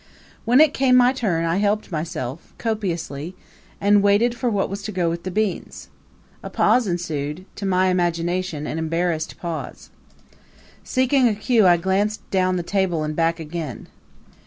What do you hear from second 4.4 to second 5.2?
what was to go